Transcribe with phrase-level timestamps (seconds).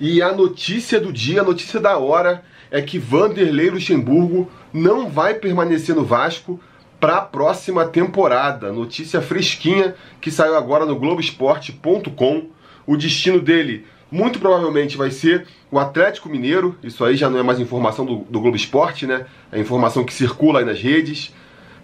[0.00, 5.34] E a notícia do dia, a notícia da hora, é que Vanderlei Luxemburgo não vai
[5.34, 6.60] permanecer no Vasco
[7.00, 8.72] para a próxima temporada.
[8.72, 12.50] Notícia fresquinha que saiu agora no Globoesporte.com.
[12.86, 16.76] O destino dele muito provavelmente vai ser o Atlético Mineiro.
[16.82, 19.26] Isso aí já não é mais informação do, do Globo Esporte, né?
[19.50, 21.34] É informação que circula aí nas redes.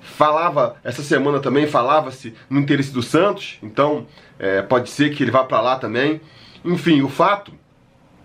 [0.00, 4.06] Falava, essa semana também falava-se no interesse do Santos, então
[4.38, 6.20] é, pode ser que ele vá para lá também.
[6.64, 7.52] Enfim, o fato,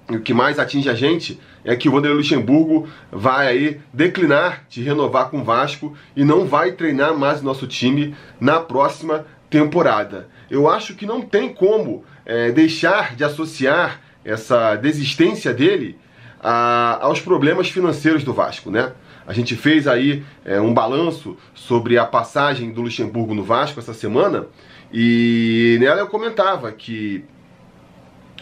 [0.10, 4.82] o que mais atinge a gente, é que o Vanderlei Luxemburgo vai aí declinar de
[4.82, 10.30] renovar com o Vasco e não vai treinar mais o nosso time na próxima temporada.
[10.50, 15.98] Eu acho que não tem como é, deixar de associar essa desistência dele
[16.40, 18.94] a, aos problemas financeiros do Vasco, né?
[19.26, 23.94] A gente fez aí é, um balanço sobre a passagem do Luxemburgo no Vasco essa
[23.94, 24.48] semana
[24.92, 27.26] e nela eu comentava que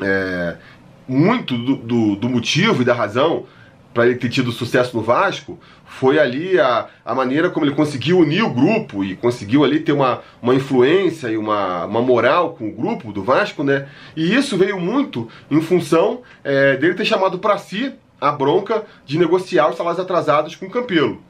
[0.01, 0.57] é,
[1.07, 3.45] muito do, do, do motivo e da razão
[3.93, 8.19] para ele ter tido sucesso no Vasco foi ali a, a maneira como ele conseguiu
[8.19, 12.67] unir o grupo e conseguiu ali ter uma, uma influência e uma, uma moral com
[12.67, 13.87] o grupo do Vasco, né?
[14.13, 19.17] E isso veio muito em função é, dele ter chamado para si a bronca de
[19.17, 21.21] negociar os salários atrasados com o Campelo.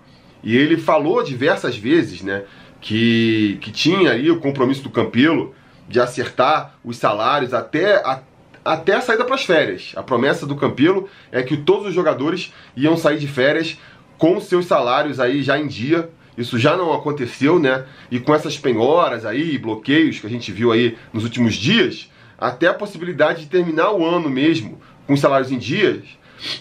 [0.43, 2.43] E ele falou diversas vezes, né,
[2.81, 5.53] que, que tinha ali o compromisso do Campelo
[5.87, 8.21] de acertar os salários até, a,
[8.65, 9.93] até a saída para as férias.
[9.95, 13.77] A promessa do Campelo é que todos os jogadores iam sair de férias
[14.17, 16.09] com seus salários aí já em dia.
[16.35, 17.85] Isso já não aconteceu, né?
[18.09, 22.67] E com essas penhoras aí, bloqueios que a gente viu aí nos últimos dias, até
[22.67, 26.03] a possibilidade de terminar o ano mesmo com salários em dias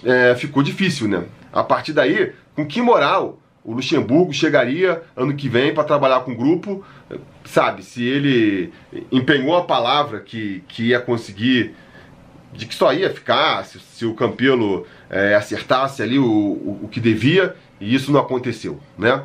[0.05, 1.25] é, ficou difícil, né?
[1.53, 6.33] A partir daí, com que moral o Luxemburgo chegaria ano que vem para trabalhar com
[6.33, 6.85] o grupo,
[7.45, 7.83] sabe?
[7.83, 8.73] Se ele
[9.11, 11.75] empenhou a palavra que, que ia conseguir,
[12.55, 16.89] de que só ia ficar, se, se o Campelo é, acertasse ali o, o, o,
[16.89, 19.23] que devia, e isso não aconteceu, né?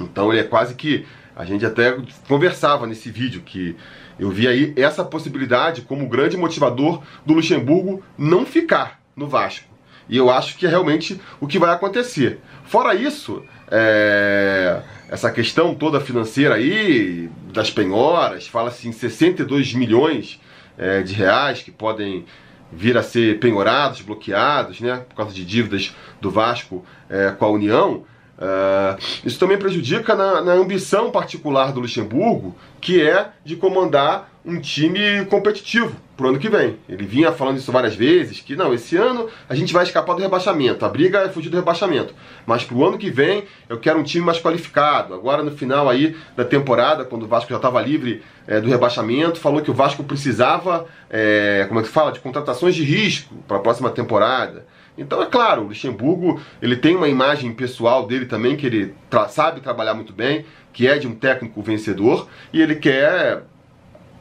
[0.00, 1.06] Então ele é quase que.
[1.36, 3.76] A gente até conversava nesse vídeo que
[4.18, 9.68] eu vi aí essa possibilidade como grande motivador do Luxemburgo não ficar no Vasco.
[10.08, 12.40] E eu acho que é realmente o que vai acontecer.
[12.64, 20.40] Fora isso, é, essa questão toda financeira aí, das penhoras, fala-se em 62 milhões
[20.78, 22.24] é, de reais que podem
[22.72, 27.50] vir a ser penhorados, bloqueados, né, por causa de dívidas do Vasco é, com a
[27.50, 28.04] União.
[28.38, 34.60] Uh, isso também prejudica na, na, ambição particular do Luxemburgo, que é de comandar um
[34.60, 36.76] time competitivo pro ano que vem.
[36.88, 40.20] Ele vinha falando isso várias vezes, que não, esse ano a gente vai escapar do
[40.20, 42.12] rebaixamento, a briga é fugir do rebaixamento.
[42.44, 45.14] Mas pro ano que vem eu quero um time mais qualificado.
[45.14, 49.38] Agora no final aí da temporada, quando o Vasco já estava livre é, do rebaixamento,
[49.38, 53.58] falou que o Vasco precisava, é, como é que fala, de contratações de risco para
[53.58, 54.66] a próxima temporada.
[54.98, 59.28] Então é claro, o Luxemburgo ele tem uma imagem pessoal dele também que ele tra
[59.28, 63.44] sabe trabalhar muito bem, que é de um técnico vencedor e ele quer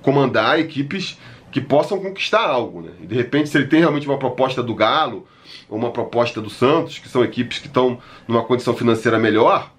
[0.04, 1.18] comandar equipes
[1.58, 2.92] que possam conquistar algo, né?
[3.02, 5.26] E de repente, se ele tem realmente uma proposta do Galo
[5.68, 7.98] ou uma proposta do Santos, que são equipes que estão
[8.28, 9.72] numa condição financeira melhor,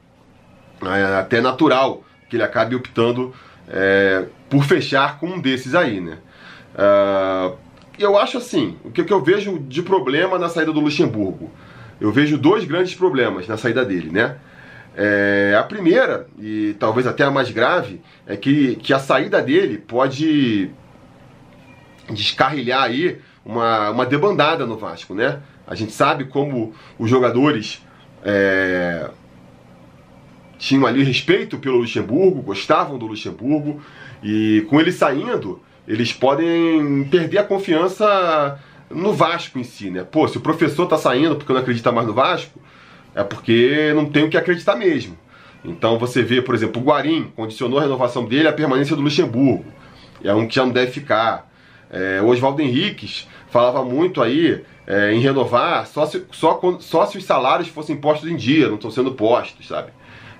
[0.83, 3.33] é até natural que ele acabe optando
[3.69, 6.19] é, por fechar com um desses aí, né?
[6.75, 7.56] Uh,
[7.97, 11.49] eu acho assim, o que, que eu vejo de problema na saída do Luxemburgo?
[12.00, 14.37] Eu vejo dois grandes problemas na saída dele, né?
[14.97, 19.78] É, a primeira, e talvez até a mais grave, é que, que a saída dele
[19.78, 20.72] pode
[22.10, 25.41] descarrilhar aí uma, uma debandada no Vasco, né?
[25.66, 27.82] A gente sabe como os jogadores
[28.24, 29.10] é,
[30.58, 33.80] tinham ali respeito pelo Luxemburgo, gostavam do Luxemburgo,
[34.22, 38.58] e com ele saindo, eles podem perder a confiança
[38.90, 40.04] no Vasco em si, né?
[40.04, 42.60] Pô, se o professor tá saindo porque não acredita mais no Vasco,
[43.14, 45.16] é porque não tem o que acreditar mesmo.
[45.64, 49.64] Então você vê, por exemplo, o Guarim condicionou a renovação dele à permanência do Luxemburgo.
[50.22, 51.47] É um que já não deve ficar.
[51.91, 57.19] É, o Oswaldo Henriques falava muito aí é, em renovar só se, só, só se
[57.19, 59.90] os salários fossem postos em dia, não estão sendo postos, sabe?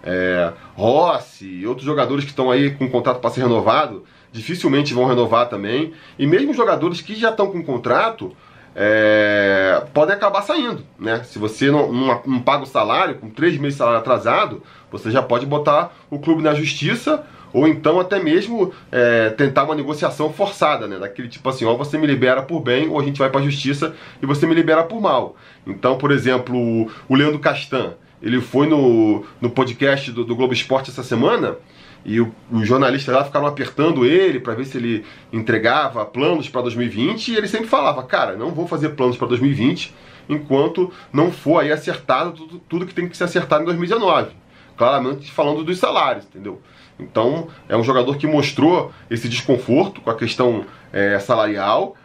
[0.03, 5.07] É, Rossi e outros jogadores que estão aí com contrato para ser renovado dificilmente vão
[5.07, 5.93] renovar também.
[6.19, 8.35] E mesmo jogadores que já estão com contrato
[8.75, 10.85] é, podem acabar saindo.
[10.99, 11.23] Né?
[11.25, 15.11] Se você não, não, não, paga o salário, com três meses de salário atrasado, você
[15.11, 20.33] já pode botar o clube na justiça ou então até mesmo é, tentar uma negociação
[20.33, 20.99] forçada, né?
[20.99, 23.45] Daquele tipo assim, ó, você me libera por bem ou a gente vai para a
[23.45, 25.37] justiça e você me libera por mal.
[25.67, 30.91] Então, por exemplo, o Leandro Castan, ele foi no, no podcast do, do Globo Esporte
[30.91, 31.57] essa semana
[32.05, 36.63] e o, os jornalistas lá ficaram apertando ele para ver se ele entregava planos para
[36.63, 39.95] 2020 e ele sempre falava, cara, não vou fazer planos para 2020
[40.29, 44.31] enquanto não for aí acertado tudo, tudo que tem que ser acertado em 2019.
[44.79, 46.63] Claramente falando dos salários, entendeu?
[46.99, 51.97] Então é um jogador que mostrou esse desconforto com a questão é, salarial.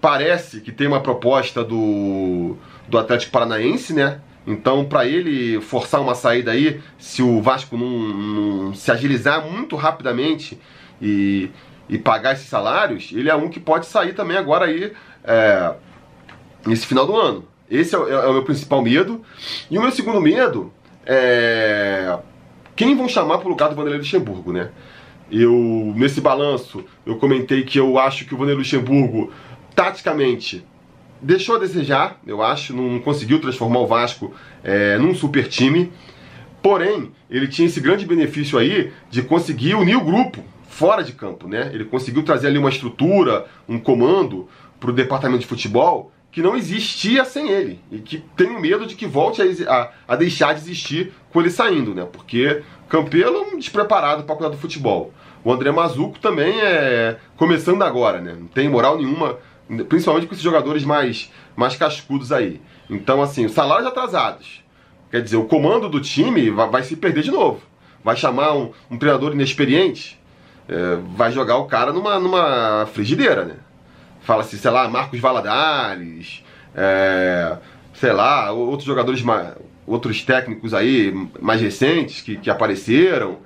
[0.00, 2.56] Parece que tem uma proposta do,
[2.88, 4.20] do Atlético Paranaense, né?
[4.46, 9.74] Então, para ele forçar uma saída aí, se o Vasco não, não, se agilizar muito
[9.74, 10.58] rapidamente
[11.02, 11.50] e,
[11.88, 14.92] e pagar esses salários, ele é um que pode sair também agora aí
[15.24, 15.74] é,
[16.64, 17.44] nesse final do ano.
[17.68, 19.20] Esse é, é, é o meu principal medo.
[19.68, 20.72] E o meu segundo medo
[21.06, 22.18] é
[22.76, 24.68] quem vão chamar para o lugar do Vanderlei Luxemburgo, né?
[25.32, 29.32] Eu, nesse balanço, eu comentei que eu acho que o Vanderlei Luxemburgo,
[29.74, 30.64] taticamente,
[31.20, 34.32] deixou a desejar, eu acho, não conseguiu transformar o Vasco
[34.62, 35.90] é, num super time.
[36.62, 41.48] Porém, ele tinha esse grande benefício aí de conseguir unir o grupo fora de campo,
[41.48, 41.70] né?
[41.72, 44.46] Ele conseguiu trazer ali uma estrutura, um comando
[44.78, 48.94] para o departamento de futebol que não existia sem ele e que tenho medo de
[48.94, 52.06] que volte a, a, a deixar de existir com ele saindo, né?
[52.10, 55.12] Porque Campelo é um despreparado para cuidar do futebol.
[55.42, 58.36] O André Mazuco também é começando agora, né?
[58.38, 59.38] Não tem moral nenhuma
[59.88, 62.60] principalmente com esses jogadores mais, mais cascudos aí.
[62.88, 64.64] Então, assim, os salários atrasados.
[65.10, 67.60] Quer dizer, o comando do time vai, vai se perder de novo.
[68.04, 70.20] Vai chamar um, um treinador inexperiente,
[70.68, 73.54] é, vai jogar o cara numa, numa frigideira, né?
[74.26, 76.42] Fala-se, sei lá, Marcos Valadares,
[76.74, 77.56] é,
[77.94, 79.22] sei lá, outros jogadores,
[79.86, 83.38] outros técnicos aí mais recentes que, que apareceram,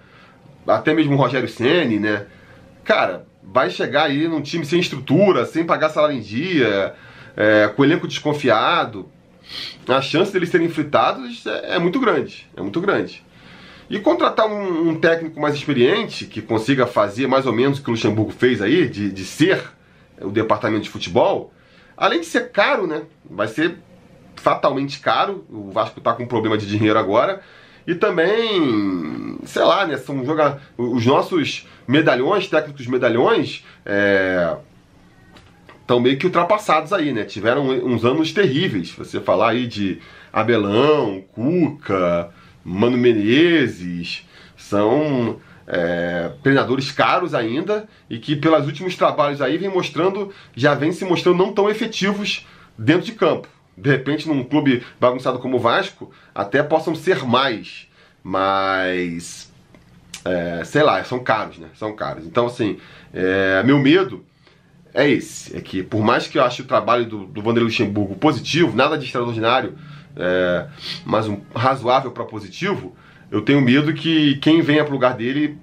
[0.66, 2.24] até mesmo o Rogério Ceni, né?
[2.82, 6.94] Cara, vai chegar aí num time sem estrutura, sem pagar salário em dia,
[7.36, 9.06] é, com elenco desconfiado,
[9.86, 12.48] a chance deles serem fritados é, é muito grande.
[12.56, 13.22] É muito grande.
[13.90, 17.90] E contratar um, um, técnico mais experiente, que consiga fazer mais ou menos o que
[17.90, 19.62] o Luxemburgo fez aí, de, de ser
[20.20, 21.52] o departamento de futebol,
[21.96, 23.02] além de ser caro, né?
[23.28, 23.78] Vai ser
[24.36, 25.44] fatalmente caro.
[25.48, 27.40] O Vasco está com problema de dinheiro agora.
[27.86, 29.96] E também, sei lá, né?
[29.96, 33.64] São jogar os nossos medalhões, técnicos medalhões,
[35.80, 37.24] estão é, meio que ultrapassados aí, né?
[37.24, 38.90] Tiveram uns anos terríveis.
[38.92, 40.00] Você falar aí de
[40.32, 42.30] Abelão, Cuca,
[42.64, 44.26] Mano Menezes,
[44.56, 45.40] são
[45.70, 51.04] é, treinadores caros ainda e que pelos últimos trabalhos aí vem mostrando, já vem se
[51.04, 52.46] mostrando não tão efetivos
[52.76, 53.48] dentro de campo
[53.80, 57.88] de repente num clube bagunçado como o Vasco, até possam ser mais,
[58.22, 59.50] mas
[60.24, 61.68] é, sei lá, são caros, né?
[61.74, 62.26] São caros.
[62.26, 62.78] Então, assim,
[63.12, 64.24] é, meu medo
[64.92, 68.16] é esse, é que por mais que eu ache o trabalho do, do Vanderlei Luxemburgo
[68.16, 69.78] positivo, nada de extraordinário,
[70.16, 70.66] é,
[71.04, 72.94] mas um razoável para positivo,
[73.30, 75.56] eu tenho medo que quem venha para o lugar dele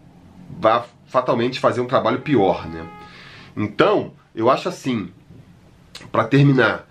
[0.59, 2.85] vá fatalmente fazer um trabalho pior, né?
[3.55, 5.09] Então, eu acho assim,
[6.11, 6.87] para terminar,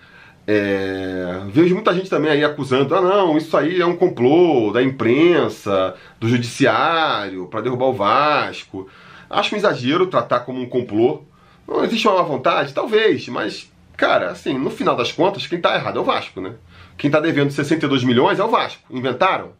[0.46, 4.82] é, vejo muita gente também aí acusando, ah não, isso aí é um complô da
[4.82, 8.88] imprensa, do judiciário, para derrubar o Vasco.
[9.28, 11.23] Acho um exagero tratar como um complô.
[11.67, 12.73] Não existe uma má vontade?
[12.73, 16.55] Talvez, mas, cara, assim, no final das contas, quem tá errado é o Vasco, né?
[16.96, 18.82] Quem tá devendo 62 milhões é o Vasco.
[18.90, 19.52] Inventaram?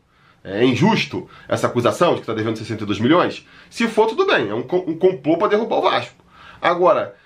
[0.47, 3.45] É injusto essa acusação de que tá devendo 62 milhões?
[3.69, 6.25] Se for, tudo bem, é um, um complô para derrubar o Vasco.
[6.63, 7.17] Agora,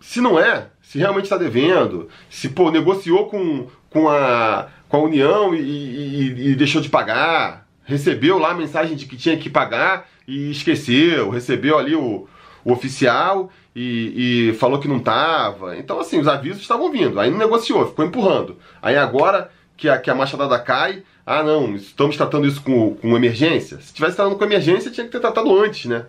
[0.00, 5.00] se não é, se realmente está devendo, se pô, negociou com, com, a, com a
[5.00, 9.50] União e, e, e, deixou de pagar, recebeu lá a mensagem de que tinha que
[9.50, 12.28] pagar e esqueceu, recebeu ali o,
[12.64, 15.76] o oficial e, e falou que não estava.
[15.76, 18.56] Então, assim, os avisos estavam vindo, aí não negociou, ficou empurrando.
[18.80, 23.16] Aí agora que a, que a machadada cai, ah não, estamos tratando isso com, com
[23.16, 23.80] emergência.
[23.80, 26.06] Se tivesse tratando com emergência, tinha que ter tratado antes, né?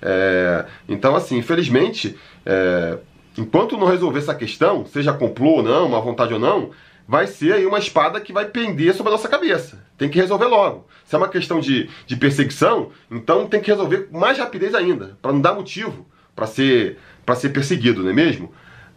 [0.00, 2.98] É, então, assim, infelizmente, é,
[3.38, 6.70] Enquanto não resolver essa questão, seja complô ou não, uma vontade ou não,
[7.06, 9.78] vai ser aí uma espada que vai pender sobre a nossa cabeça.
[9.96, 10.88] Tem que resolver logo.
[11.04, 15.16] Se é uma questão de, de perseguição, então tem que resolver com mais rapidez ainda,
[15.22, 16.98] para não dar motivo para ser,
[17.36, 18.52] ser perseguido, não é mesmo?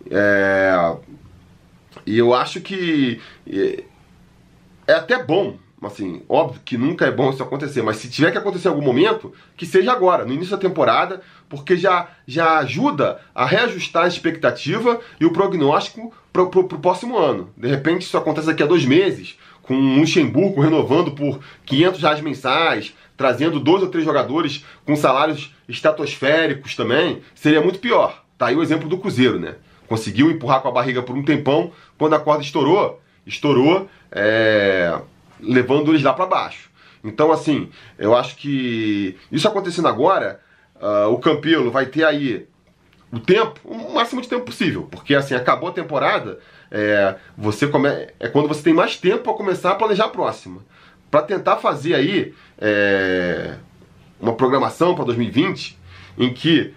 [0.10, 0.96] É...
[2.04, 3.22] E eu acho que
[4.92, 5.58] é, até bom
[5.88, 8.84] assim, óbvio que nunca é bom isso acontecer, mas se tiver que acontecer em algum
[8.84, 14.08] momento, que seja agora, no início da temporada, porque já, já ajuda a reajustar a
[14.08, 17.50] expectativa e o prognóstico para o próximo ano.
[17.58, 22.22] De repente isso acontece daqui a dois meses, com um Luxemburgo renovando por 500 reais
[22.22, 28.24] mensais, trazendo dois ou três jogadores com salários estratosféricos também, seria muito pior.
[28.38, 29.56] Tá aí o exemplo do Cruzeiro, né?
[29.88, 35.00] Conseguiu empurrar com a barriga por um tempão, quando a corda estourou, estourou, é
[35.40, 36.70] levando eles lá para baixo.
[37.04, 40.40] Então, assim, eu acho que isso acontecendo agora,
[40.76, 42.48] uh, o Campelo vai ter aí
[43.12, 46.40] o tempo, o máximo de tempo possível, porque assim, acabou a temporada,
[46.70, 47.90] é, você come...
[48.20, 50.62] é quando você tem mais tempo para começar a planejar a próxima.
[51.10, 53.56] Para tentar fazer aí é,
[54.20, 55.78] uma programação para 2020
[56.18, 56.74] em que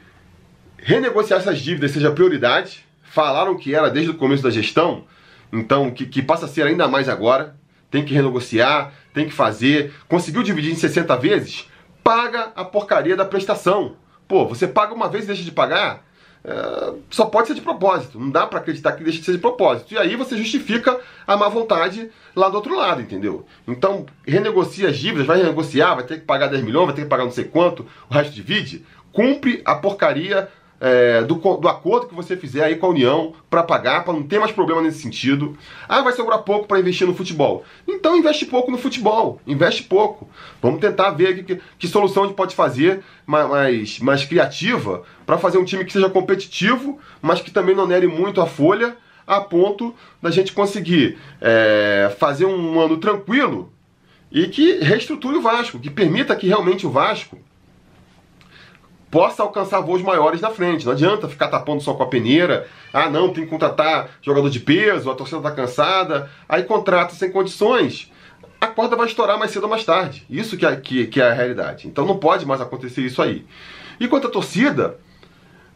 [0.77, 2.85] renegociar essas dívidas seja prioridade.
[3.05, 5.05] Falaram que era desde o começo da gestão,
[5.55, 7.57] então que, que passa a ser ainda mais agora.
[7.91, 9.93] Tem que renegociar, tem que fazer.
[10.09, 11.69] Conseguiu dividir em 60 vezes?
[12.03, 13.97] Paga a porcaria da prestação.
[14.27, 16.05] Pô, você paga uma vez e deixa de pagar?
[16.45, 18.19] É, só pode ser de propósito.
[18.19, 19.95] Não dá para acreditar que deixa de ser de propósito.
[19.95, 23.47] E aí você justifica a má vontade lá do outro lado, entendeu?
[23.67, 27.09] Então, renegocia as dívidas, vai renegociar, vai ter que pagar 10 milhões, vai ter que
[27.09, 28.85] pagar não sei quanto, o resto divide.
[29.13, 30.49] Cumpre a porcaria
[30.81, 34.23] é, do, do, acordo que você fizer aí com a União para pagar, para não
[34.23, 35.57] ter mais problema nesse sentido.
[35.89, 37.65] Ah, vai sobrar pouco para investir no futebol.
[37.87, 40.29] Então investe pouco no futebol, investe pouco.
[40.61, 45.59] Vamos tentar ver que, que solução a gente pode fazer mais, mais criativa para fazer
[45.59, 49.95] um time que seja competitivo, mas que também não nere muito a folha, a ponto
[50.21, 53.73] da gente conseguir é, fazer um ano tranquilo
[54.31, 57.39] e que reestruture o Vasco, que permita que realmente o Vasco
[59.15, 60.85] possa alcançar voos maiores na frente.
[60.85, 62.67] Não adianta ficar tapando só com a peneira.
[62.93, 66.29] Ah, não, tem que contratar jogador de peso, a torcida está cansada.
[66.49, 68.11] Aí contrata sem condições.
[68.61, 70.27] A corda vai estourar mais cedo ou mais tarde.
[70.29, 71.87] Isso que é, que, que é a realidade.
[71.87, 73.47] Então não pode mais acontecer isso aí.
[74.01, 74.99] E quanto à torcida,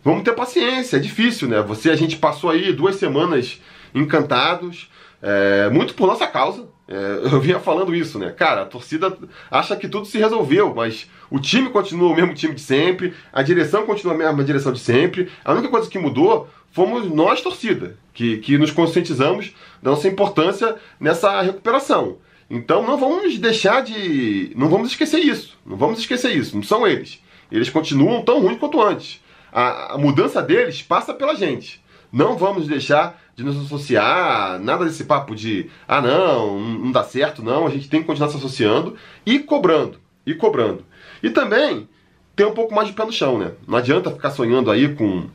[0.03, 0.97] vamos ter paciência.
[0.97, 1.63] É difícil, né?
[1.63, 3.63] Você, a gente passou aí duas semanas
[3.95, 4.91] encantados,
[5.23, 6.67] é, muito por nossa causa.
[6.87, 6.95] É,
[7.33, 8.31] eu vinha falando isso, né?
[8.31, 9.17] Cara, a torcida
[9.51, 13.43] acha que tudo se resolveu, mas o time continua o mesmo time de sempre, a
[13.43, 15.31] direção continua a mesma direção de sempre.
[15.45, 20.77] A única coisa que mudou fomos nós, torcida, que, que nos conscientizamos da nossa importância
[20.99, 22.17] nessa recuperação.
[22.51, 24.53] Então não vamos deixar de.
[24.57, 25.59] Não vamos esquecer isso.
[25.67, 26.57] Não vamos esquecer isso.
[26.57, 27.23] Não são eles.
[27.53, 29.23] Eles continuam tão ruins quanto antes.
[29.53, 31.83] A, a mudança deles passa pela gente.
[32.13, 37.43] Não vamos deixar de nos associar, nada desse papo de ah não, não dá certo,
[37.43, 40.85] não, a gente tem que continuar se associando e cobrando, e cobrando.
[41.23, 41.89] E também
[42.35, 43.53] ter um pouco mais de pé no chão, né?
[43.67, 45.29] Não adianta ficar sonhando aí com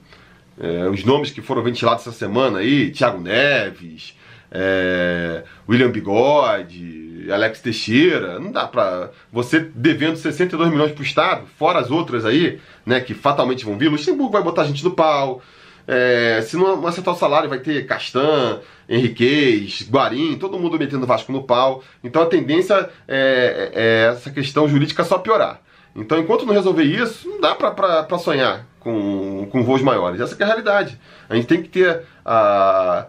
[0.60, 4.18] é, os nomes que foram ventilados essa semana aí, Thiago Neves,
[4.52, 9.12] é, William Bigode, Alex Teixeira, não dá pra.
[9.32, 13.90] Você devendo 62 milhões pro Estado, fora as outras aí, né, que fatalmente vão vir,
[13.90, 15.42] Luxemburgo vai botar a gente no pau,
[15.88, 21.32] é, se não acertar o salário, vai ter Castan, Henriquez, Guarim, todo mundo metendo Vasco
[21.32, 21.84] no pau.
[22.04, 25.62] Então a tendência é, é, é essa questão jurídica só piorar.
[25.96, 30.20] Então, enquanto não resolver isso, não dá pra sonhar com, com voos maiores.
[30.20, 31.00] Essa é a realidade.
[31.30, 33.08] A gente tem que ter a,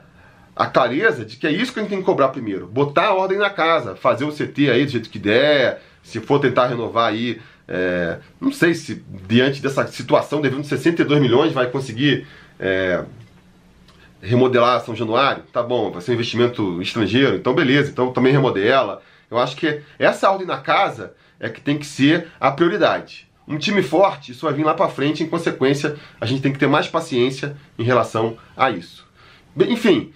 [0.54, 2.66] a clareza de que é isso que a gente tem que cobrar primeiro.
[2.66, 6.38] Botar a ordem na casa, fazer o CT aí do jeito que der, se for
[6.38, 7.40] tentar renovar aí.
[7.66, 12.26] É, não sei se diante dessa situação, devendo 62 milhões, vai conseguir
[12.58, 13.04] é,
[14.20, 19.02] remodelar São Januário, tá bom, vai ser um investimento estrangeiro, então beleza, então também remodela.
[19.30, 23.28] Eu acho que essa ordem na casa é que tem que ser a prioridade.
[23.46, 26.58] Um time forte, isso vai vir lá para frente, em consequência, a gente tem que
[26.58, 29.04] ter mais paciência em relação a isso.
[29.56, 30.12] Enfim,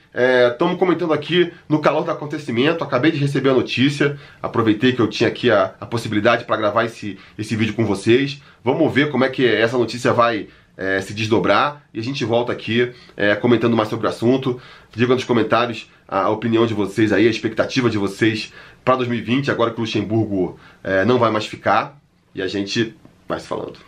[0.51, 2.83] estamos é, comentando aqui no calor do acontecimento.
[2.83, 6.85] Acabei de receber a notícia, aproveitei que eu tinha aqui a, a possibilidade para gravar
[6.85, 8.43] esse, esse vídeo com vocês.
[8.65, 12.53] Vamos ver como é que essa notícia vai é, se desdobrar e a gente volta
[12.53, 14.61] aqui é, comentando mais sobre o assunto.
[14.95, 18.53] Diga nos comentários a, a, opinião de vocês aí, a expectativa de vocês
[18.85, 22.01] para 2020, agora que o Luxemburgo é, não vai mais ficar
[22.33, 22.95] e a gente
[23.29, 23.88] vai se falando.